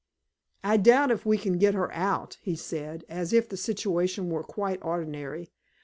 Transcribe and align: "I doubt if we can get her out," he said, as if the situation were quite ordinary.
"I 0.63 0.77
doubt 0.77 1.11
if 1.11 1.27
we 1.27 1.37
can 1.37 1.59
get 1.59 1.75
her 1.75 1.91
out," 1.93 2.37
he 2.41 2.55
said, 2.55 3.05
as 3.07 3.33
if 3.33 3.47
the 3.47 3.55
situation 3.55 4.29
were 4.31 4.41
quite 4.41 4.79
ordinary. 4.83 5.51